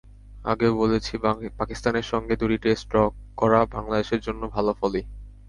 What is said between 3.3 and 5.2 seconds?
করা বাংলাদেশের জন্য ভালো ফলই।